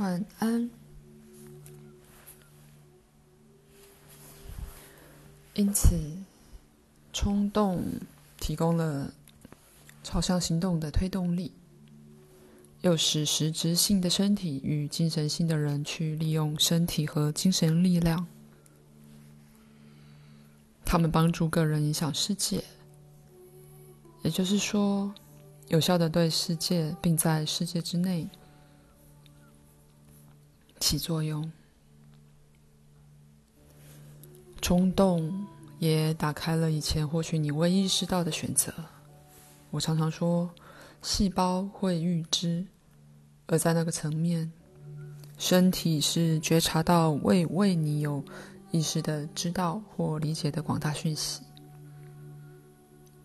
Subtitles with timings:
[0.00, 0.70] 晚安。
[5.52, 5.94] 因此，
[7.12, 7.84] 冲动
[8.38, 9.12] 提供了
[10.02, 11.52] 朝向行动的推动力，
[12.80, 18.26] 又使实质性的身体与精神性的人去利用身体和精神力量，
[20.82, 22.64] 他们帮助个人影响世界，
[24.22, 25.12] 也就是说，
[25.68, 28.26] 有效的对世界并在世界之内
[30.90, 31.48] 起作用。
[34.60, 35.46] 冲动
[35.78, 38.74] 也打开了以前或许你未意识到的选择。
[39.70, 40.50] 我常常说，
[41.00, 42.66] 细胞会预知，
[43.46, 44.52] 而在那个层面，
[45.38, 48.24] 身体是觉察到未为你有
[48.72, 51.42] 意识的知道或理解的广大讯息。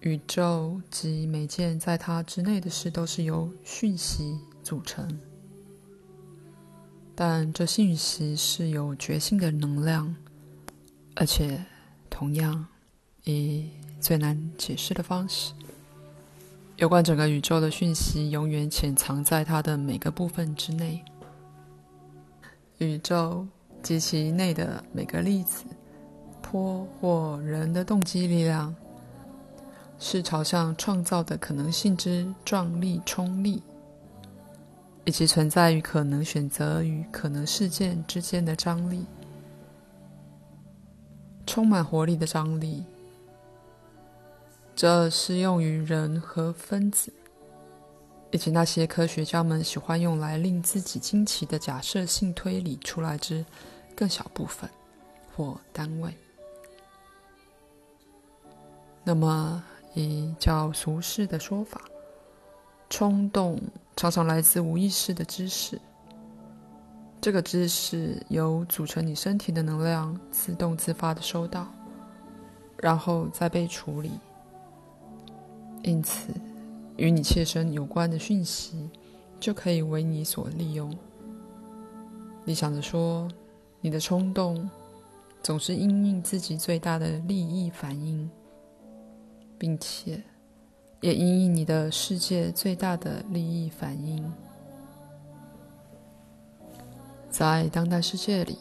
[0.02, 5.20] 宇宙及每件在它之内的事都是由讯息组成，
[7.16, 10.14] 但这讯息是有觉性的能量。
[11.16, 11.64] 而且，
[12.10, 12.68] 同样
[13.24, 13.70] 以
[14.02, 15.54] 最难解释的方式，
[16.76, 21.02] 有关整个宇宙的讯息永远潜藏在它的每个部分之内。
[22.80, 23.48] 宇宙
[23.82, 25.64] 及其内的每个粒子、
[26.42, 28.76] 波或人的动机力量，
[29.98, 33.64] 是朝向创造的可能性之壮丽冲力，
[35.06, 39.06] 以及存在于可能选择与可能事件之间的张力。
[41.46, 42.84] 充满活力的张力，
[44.76, 47.14] 这适用于人和分子，
[48.32, 53.46] 以及那些科学家们喜欢用来令自己惊奇的假设性推理出来之
[53.96, 54.68] 更小部分
[55.36, 56.12] 或单位。
[59.04, 61.80] 那么，以较俗世的说法，
[62.90, 63.62] 冲动
[63.96, 65.80] 常常来自无意识的知识。
[67.22, 71.68] 这个知识由组成你身体的能量自动自发的收到，
[72.78, 74.12] 然后再被处理。
[75.82, 76.34] 因此，
[76.98, 78.90] 与你切身有关的讯息
[79.40, 80.96] 就可以为你所利用。
[82.44, 83.28] 你想着说，
[83.82, 84.70] 你的冲动
[85.42, 88.30] 总是因应自己最大的利益反应，
[89.58, 90.22] 并且
[91.06, 94.34] 也因应你的世界最大的利益反应。
[97.30, 98.58] 在当代世界里，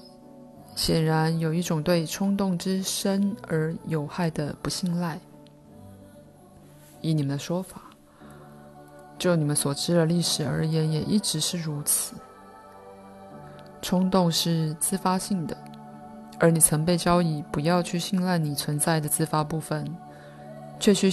[0.76, 5.18] 显然有一种对冲动之深而有害的不信赖。
[7.00, 7.80] 以你们的说法，
[9.16, 12.14] 就你们所知的历史而言，也一直是如此。
[13.80, 15.56] 冲动是自发性的，
[16.38, 19.90] 而你曾被教以不要去信赖你存在的自发部分，
[20.78, 21.10] 却去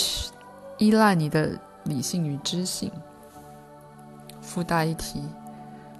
[0.81, 1.56] 依赖你的
[1.86, 2.92] 理性与知性。
[4.42, 5.22] 附带一提。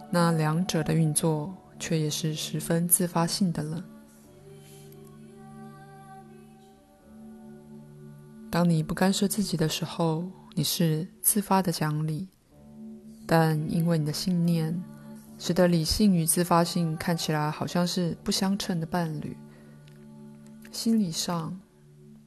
[0.10, 3.84] 那两者的运作却也是十分自发性的了。
[8.50, 10.26] 当你不干涉自己的时候，
[10.56, 12.28] 你是自发的讲理；
[13.28, 14.84] 但因为你的信念，
[15.38, 19.38] 使得理性与自发性看起来好像是不相称的伴侣。
[20.72, 21.58] 心理上，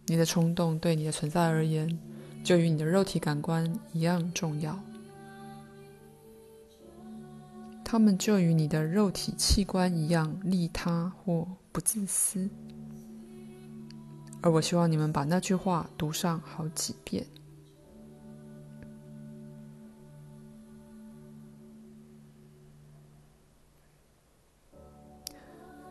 [0.06, 1.98] 你的冲动对你的存在而言，
[2.44, 4.78] 就与你的肉体感官一样重要。
[7.82, 12.50] 他们就与你的肉体器官一样利他或不自私，
[14.42, 17.24] 而我希望你们把那句话读上好几遍。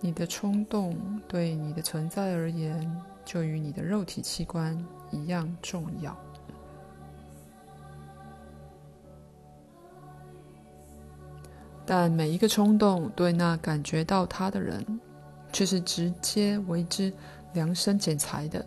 [0.01, 4.77] 你的冲动对你的存在而言，就与你的肉体器官
[5.09, 6.15] 一样重要。
[11.95, 14.83] 但每一个冲动对那感觉到它的人，
[15.51, 17.13] 却是直接为之
[17.53, 18.65] 量身剪裁的。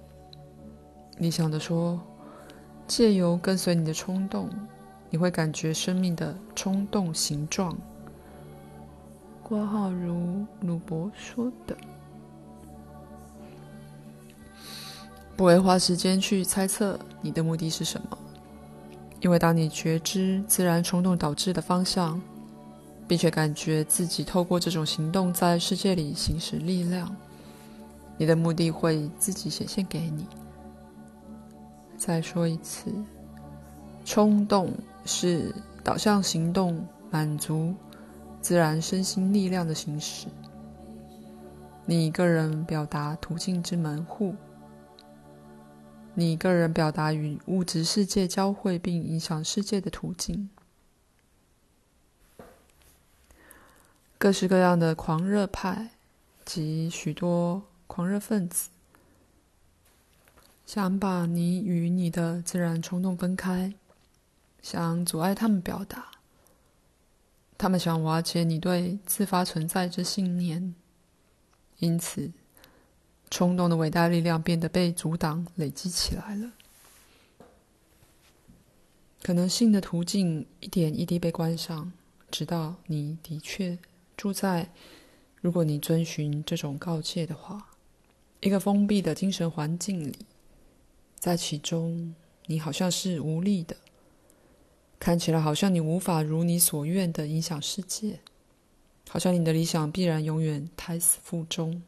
[1.18, 2.00] 理想的说，
[2.86, 4.48] 借由跟随你的冲动，
[5.10, 7.76] 你会感觉生命的冲动形状。
[9.42, 11.76] 括号如鲁伯说的，
[15.36, 18.16] 不会花时间去猜测你的目的是什么，
[19.20, 22.22] 因为当你觉知自然冲动导致的方向。
[23.08, 27.14] 并且感觉自己透过这种行动在世界里行使力量，
[28.16, 30.26] 你的目的会自己显现给你。
[31.96, 32.92] 再说一次，
[34.04, 34.72] 冲动
[35.04, 37.74] 是导向行动、满足
[38.40, 40.26] 自然身心力量的行使。
[41.84, 44.34] 你个人表达途径之门户，
[46.14, 50.50] 你个人表达与物质世界交汇并影响世界的途径。
[54.18, 55.90] 各式各样的狂热派
[56.44, 58.70] 及许多狂热分子，
[60.64, 63.74] 想把你与你的自然冲动分开，
[64.62, 66.12] 想阻碍他们表达，
[67.58, 70.74] 他们想瓦解你对自发存在之信念，
[71.78, 72.32] 因此，
[73.30, 76.52] 冲动的伟大力量变得被阻挡、累积起来了。
[79.22, 81.92] 可能性的途径一点一滴被关上，
[82.30, 83.78] 直到你的确。
[84.16, 84.70] 住在，
[85.42, 87.68] 如果你遵循这种告诫的话，
[88.40, 90.16] 一个封闭的精神环境里，
[91.18, 92.14] 在其中，
[92.46, 93.76] 你好像是无力的，
[94.98, 98.20] 看起来好像你无法如你所愿的影响世界，
[99.10, 101.82] 好像你的理想必然永远胎死腹中。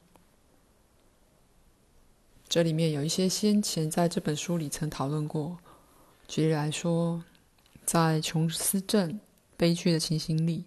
[2.46, 5.58] 这里面有一些先前在这本书里曾讨论过。
[6.26, 7.24] 举例来说，
[7.86, 9.18] 在琼斯镇
[9.56, 10.64] 悲剧的情形里。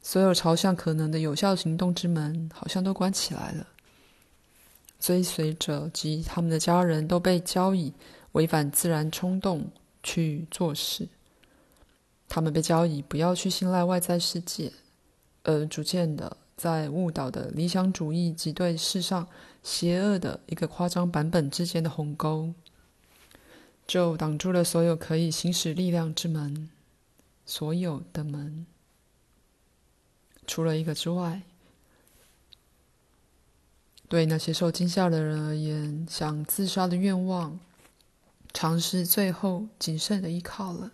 [0.00, 3.66] 所有朝向可能的有效行动之门好像都关起来了。
[4.98, 7.92] 追随者及他们的家人都被交以
[8.32, 9.70] 违反自然冲动
[10.02, 11.08] 去做事。
[12.28, 14.72] 他们被交以不要去信赖外在世界，
[15.44, 19.28] 而逐渐的在误导的理想主义及对世上
[19.62, 22.52] 邪恶的一个夸张版本之间的鸿沟，
[23.86, 26.68] 就挡住了所有可以行使力量之门，
[27.46, 28.66] 所有的门。
[30.48, 31.42] 除了一个之外，
[34.08, 37.60] 对那些受惊吓的人而言，想自杀的愿望，
[38.54, 40.90] 尝试最后仅剩的依靠了。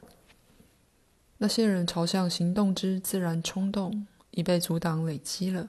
[1.39, 5.69] 那些人朝向行动之自然冲动已被阻挡累积了，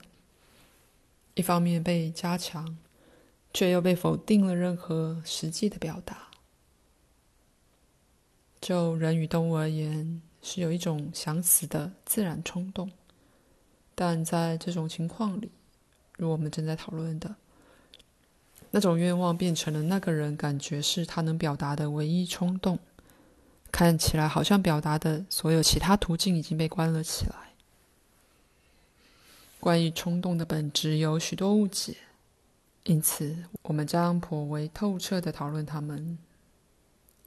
[1.34, 2.76] 一方面被加强，
[3.54, 6.30] 却又被否定了任何实际的表达。
[8.60, 12.90] 就人与动物而言，是有一种想死的自然冲动。
[13.98, 15.50] 但在这种情况里，
[16.18, 17.34] 如我们正在讨论的，
[18.70, 22.78] 那种愿望变成了那个人感觉是他能表达的唯一冲动，
[23.72, 27.54] 看起来好像表达的所有其他途径已经被关了起来。
[29.58, 31.96] 关于冲动的本质有许多误解，
[32.84, 36.18] 因此我们将颇为透彻地讨论它们。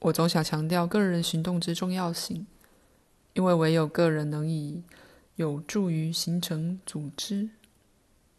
[0.02, 2.46] 我总想强调个人行动之重要性，
[3.34, 4.84] 因为唯有个人能以。
[5.40, 7.50] 有助于形成组织，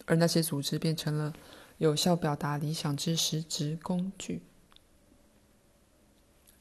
[0.04, 1.32] 而那些组织变成了
[1.78, 4.42] 有效表达理想之实质工具。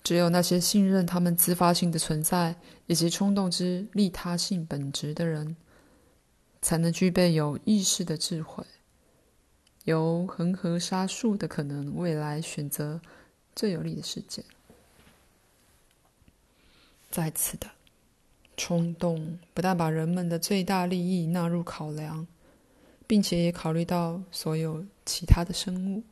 [0.01, 2.55] 只有那些信任他们自发性的存在
[2.87, 5.57] 以及冲动之利他性本质的人，
[6.61, 8.65] 才能具备有意识的智慧，
[9.83, 13.01] 由恒河沙数的可能未来选择
[13.53, 14.45] 最有利的事件。
[17.11, 17.78] 再次的。
[18.59, 22.27] 冲动不但把人们的最大利益纳入考量，
[23.07, 26.03] 并且也考虑到所有其他的生物。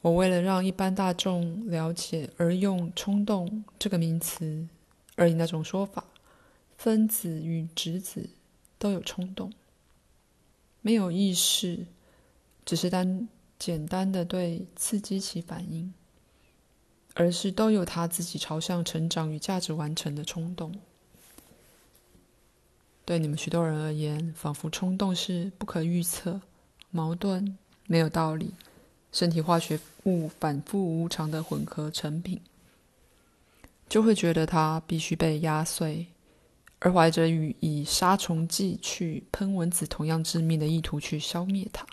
[0.00, 4.68] 我为了让一般大众了解而用“冲动”这个名词，
[5.16, 6.04] 而以那种说法：
[6.76, 8.30] 分子与质子
[8.78, 9.52] 都有冲动，
[10.80, 11.84] 没有意识，
[12.64, 15.92] 只是单简单的对刺激起反应。
[17.14, 20.74] 而是都有他自己朝向成长与价值完成的冲动。
[23.04, 26.40] 对你们许多人而言，仿佛冲动是不可预测、
[26.90, 28.54] 矛盾、没有道理、
[29.10, 32.40] 身体化学物反复无常的混合成品，
[33.88, 36.06] 就会觉得它必须被压碎，
[36.78, 41.84] 而怀着与以杀虫剂去喷蚊子同样致命的意图去消灭它。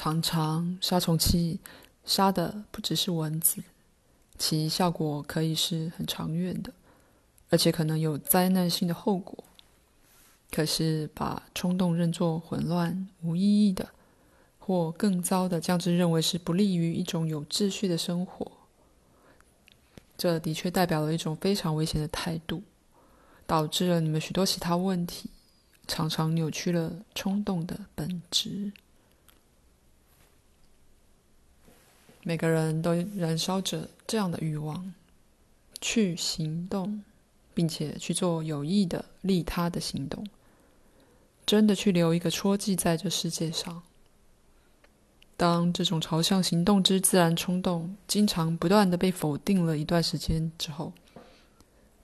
[0.00, 1.58] 常常，杀虫剂
[2.04, 3.60] 杀的不只是蚊子，
[4.38, 6.72] 其效果可以是很长远的，
[7.50, 9.42] 而且可能有灾难性的后果。
[10.52, 13.88] 可是，把冲动认作混乱、无意义的，
[14.60, 18.52] 或更糟的，将之认为是不利于一种有秩序的生活，
[20.16, 22.62] 这的确代表了一种非常危险的态度，
[23.48, 25.28] 导致了你们许多其他问题，
[25.88, 28.70] 常常扭曲了冲动的本质。
[32.28, 34.92] 每个人都燃烧着这样的欲望，
[35.80, 37.02] 去行动，
[37.54, 40.26] 并且去做有益的利他的行动，
[41.46, 43.82] 真的去留一个戳记在这世界上。
[45.38, 50.92] 当这种朝向行动之自然冲动经常不断地被否定了一段时间之后，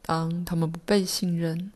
[0.01, 1.71] 当他们不被信任，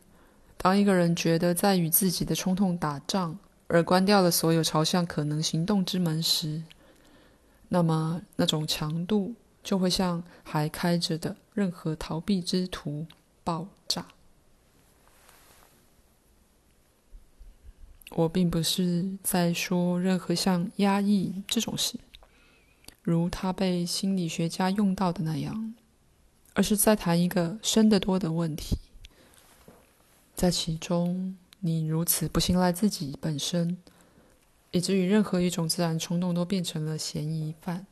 [0.57, 3.37] 当一个人觉得在与自己的冲动打仗，
[3.67, 6.63] 而关掉了所有朝向可能行动之门时，
[7.69, 13.07] 那么，那种强度就会像还开着的任何逃避之徒
[13.43, 14.07] 爆炸。
[18.11, 21.99] 我并不是在说任何像压抑这种事，
[23.01, 25.73] 如他被心理学家用到的那样，
[26.55, 28.77] 而是在谈一个深得多的问题，
[30.35, 31.37] 在其中。
[31.61, 33.77] 你如此不信赖自己本身，
[34.71, 37.87] 以至于任何一种自然冲动都变成了嫌疑犯。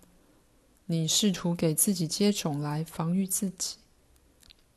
[0.85, 3.77] 你试图给自己接种来防御自己，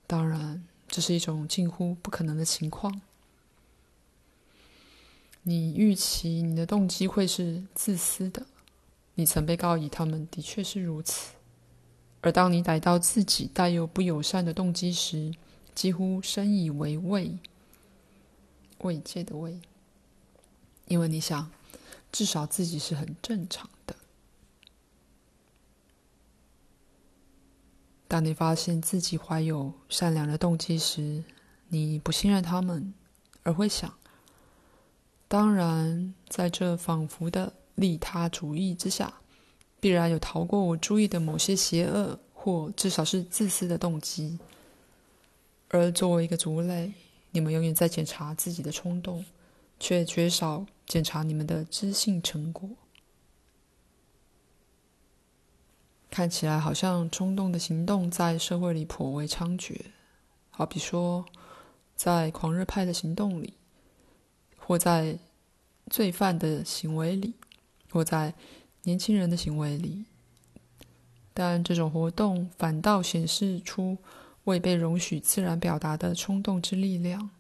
[0.07, 3.01] 当然，这是一种近乎不可能的情况。
[5.43, 8.45] 你预期你的动机会是自私的，
[9.15, 11.35] 你曾被告以他们的确是如此。
[12.21, 15.33] 而当你逮到自己带有不友善的动机时，
[15.75, 17.39] 几乎深以为畏。
[18.81, 19.61] 慰藉的慰，
[20.87, 21.51] 因为你想，
[22.13, 23.97] 至少自己是很正常的。
[28.09, 31.23] 当你发现自己怀有善良的动机时，
[31.69, 32.93] 你不信任他们，
[33.45, 33.95] 而会想：
[35.29, 39.15] 当然，在这仿佛的利他主义之下，
[39.79, 44.41] 必然有逃过我注意的某些邪恶，或至少是自私的动机。
[45.69, 46.93] 而作为一个族类，
[47.31, 49.25] 你们永远在检查自己的冲动，
[49.79, 52.69] 却缺少检查你们的知性成果。
[56.11, 59.81] 看起来好像冲动的行动在社会里颇为猖獗，
[60.51, 61.25] 好比说，
[61.95, 63.55] 在狂热派的行动里，
[64.57, 65.17] 或在
[65.89, 67.35] 罪犯的行为里，
[67.93, 68.35] 或在
[68.83, 70.05] 年轻人的行为里。
[71.33, 73.97] 但这种活动反倒显示出。
[74.45, 77.31] 未被容许自然表达的冲动之力量，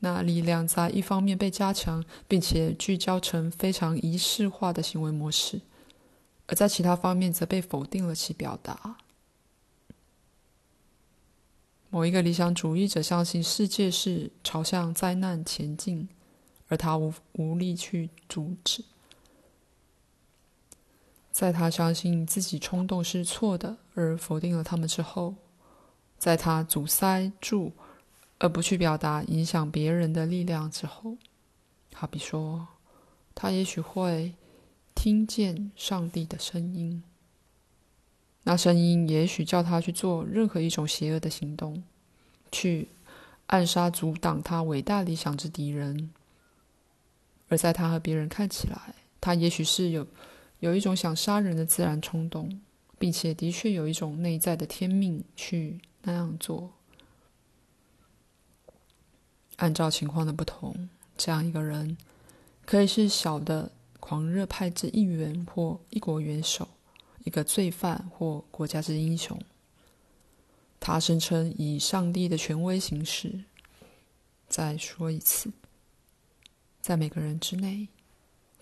[0.00, 5.60] 那力量在一方面被加强，并且聚焦成非常仪式化的行为模式，
[6.46, 8.98] 而在其他方面则被否定了其表达。
[11.90, 16.08] 某一个理想主义者相信世界是朝向灾难前进，
[16.68, 18.84] 而他无无力去阻止。
[21.32, 25.34] 在他相信自己冲动是错的，而否定了他们之后。
[26.18, 27.72] 在他阻塞住，
[28.38, 31.16] 而不去表达影响别人的力量之后，
[31.92, 32.68] 好比说，
[33.34, 34.34] 他也许会
[34.94, 37.02] 听见上帝的声音。
[38.44, 41.82] 那声音也许叫他去做任何一种邪恶的行动，
[42.50, 42.88] 去
[43.48, 46.10] 暗杀阻挡他伟大理想之敌人。
[47.48, 50.06] 而在他和别人看起来，他也许是有
[50.60, 52.60] 有一种想杀人的自然冲动，
[52.98, 55.80] 并且的确有一种内在的天命去。
[56.02, 56.72] 那样做，
[59.58, 61.96] 按照情况的不同，这样一个人
[62.66, 66.66] 可以是小的狂热派之一员，或一国元首，
[67.24, 69.38] 一个罪犯，或国家之英雄。
[70.80, 73.44] 他声称以上帝的权威行事。
[74.48, 75.50] 再说一次，
[76.80, 77.88] 在每个人之内，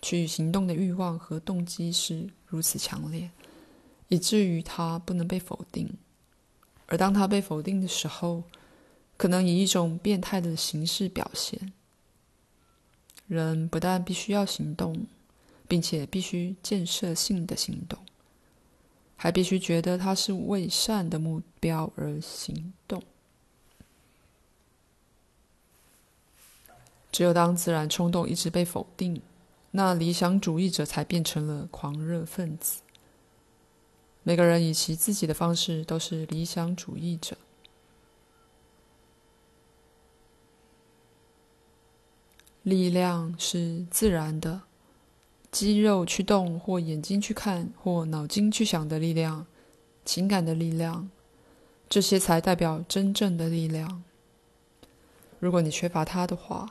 [0.01, 3.31] 去行动的欲望和动机是如此强烈，
[4.09, 5.89] 以至于他不能被否定。
[6.87, 8.43] 而当他被否定的时候，
[9.17, 11.73] 可能以一种变态的形式表现。
[13.27, 15.05] 人不但必须要行动，
[15.67, 17.99] 并且必须建设性的行动，
[19.17, 23.03] 还必须觉得他是为善的目标而行动。
[27.11, 29.21] 只有当自然冲动一直被否定，
[29.71, 32.81] 那理想主义者才变成了狂热分子。
[34.23, 37.35] 每个人以其自己的方式都是理想主义者。
[42.67, 44.63] 力量是自然的，
[45.49, 49.47] 肌肉去动，或眼睛去看，或脑筋去想的力量，
[50.03, 51.09] 情感的力量，
[51.87, 54.03] 这些才代表真正的力量。
[55.39, 56.69] 如果你缺乏它的话，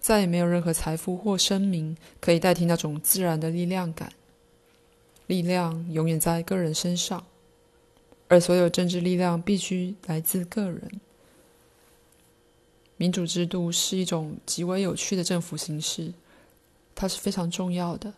[0.00, 4.12] 再也没有任何财富或声名可以代替那种自然的力量感。
[5.28, 7.24] 力量永远在个人身上，
[8.26, 11.00] 而所有政治力量必须来自个人。
[12.98, 16.12] 民主制度是一种极为有趣的政府形式，
[16.94, 18.12] 它是非常重要的，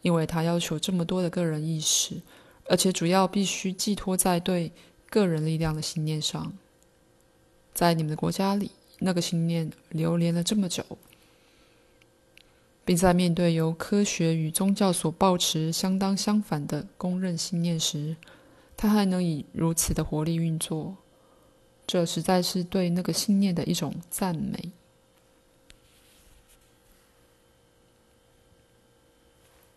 [0.00, 2.20] 因为它要求这么多的个人意识，
[2.66, 4.72] 而且主要必须寄托在对
[5.08, 6.52] 个人力量的信念上。
[7.72, 10.84] 在你们的国家里，那个信念流连了这么久。
[12.84, 18.16] 并在面对由科学与宗教所抱持相当相反的公认信念时，
[18.76, 20.96] 它还能以如此的活力运作，
[21.92, 24.72] 这实在是对那个信念的一种赞美。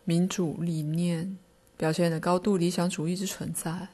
[0.05, 1.37] 民主理念
[1.75, 3.89] 表现了高度理想主义之存在，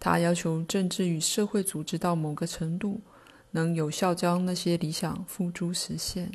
[0.00, 3.00] 它要求政治与社会组织到某个程度，
[3.52, 6.32] 能有效将那些理想付诸实现。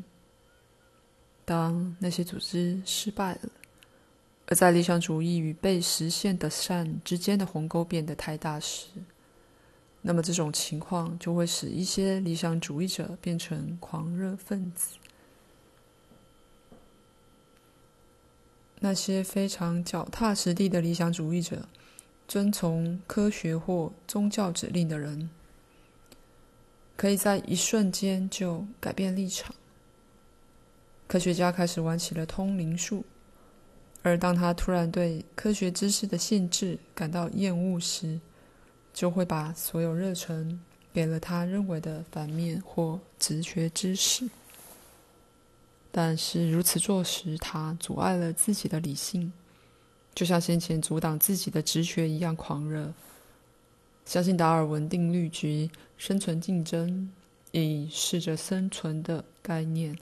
[1.43, 3.49] 当那些组织失败了，
[4.45, 8.87] 而在理想主义与被实现的善之间的鸿沟变得太大时，
[10.07, 14.97] 那么这种情况就会使一些理想主义者变成狂热分子。
[18.81, 21.67] 那些非常脚踏实地的理想主义者，
[22.27, 25.27] 遵从科学或宗教指令的人，
[26.95, 29.55] 可以在一瞬间就改变立场。
[31.07, 33.03] 科学家开始玩起了通灵术，
[34.03, 38.19] 而当他突然对科学知识的限制感到厌恶时，
[38.95, 40.57] 就会把所有热忱
[40.93, 44.29] 给了他认为的反面或直觉知识。
[45.91, 49.33] 但是如此做时，他阻碍了自己的理性，
[50.13, 52.93] 就像先前阻挡自己的直觉一样狂热。
[54.05, 57.11] 相信达尔文定律及生存竞争，
[57.51, 59.97] 以适者生存的概念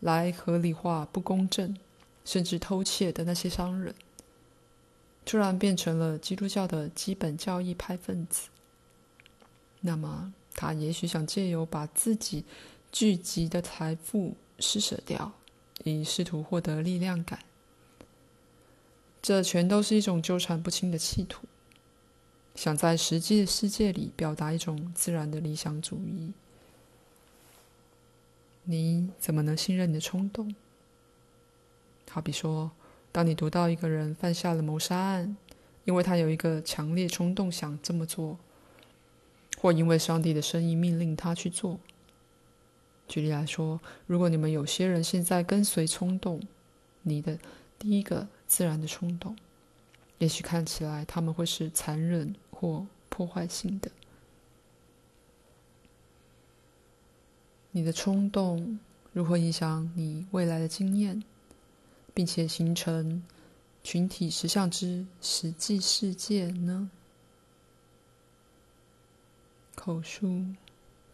[0.00, 1.76] 来合理化不公正
[2.24, 3.92] 甚至偷窃的那些商人，
[5.26, 8.48] 突然变成了基督教的基本教义派分子。
[9.80, 12.44] 那么，他也许想借由把自己
[12.90, 15.32] 聚集的财富，施舍掉，
[15.84, 17.40] 以试图获得力量感。
[19.20, 21.46] 这全都是一种纠缠不清的企图，
[22.54, 26.32] 想在实际的世界里表达一种自然的理想主义。
[28.62, 30.54] 你怎么能信任你的冲动？
[32.08, 32.70] 好比说，
[33.16, 35.38] 当你读到一个人犯下了谋杀案，
[35.86, 38.38] 因为他有一个强烈冲动想这么做，
[39.56, 41.80] 或因为上帝的声音命令他去做。
[43.08, 46.42] 举例来说，如果你们有些人现在跟随冲动，
[47.04, 47.38] 你的
[47.78, 49.34] 第一个自然的冲动，
[50.18, 53.90] 也许看起来他们会是残忍或破坏性的。
[57.70, 58.78] 你的冲动
[59.14, 61.22] 如何影响你未来的经验，
[62.16, 63.22] 并且形成
[63.84, 66.90] 群体实相之实际世界呢？
[69.74, 70.46] 口述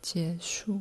[0.01, 0.81] 结束。